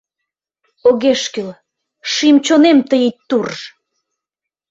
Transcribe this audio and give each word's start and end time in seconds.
Огеш 0.87 1.21
кӱл, 1.33 1.49
шӱм-чонем 2.11 2.77
тый 2.89 3.01
ит 3.09 3.17
турж. 3.29 3.57